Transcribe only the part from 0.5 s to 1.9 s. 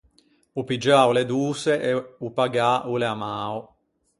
O piggiâ o l’é doçe